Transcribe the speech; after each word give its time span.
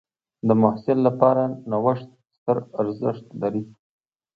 د 0.47 0.49
محصل 0.61 0.97
لپاره 1.07 1.43
نوښت 1.69 2.09
ستر 2.35 2.57
ارزښت 2.81 3.25
لري. 3.41 3.63